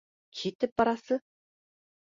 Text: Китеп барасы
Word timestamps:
Китеп 0.39 0.73
барасы 0.83 1.21